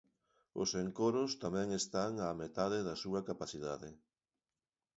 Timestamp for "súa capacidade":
3.03-3.89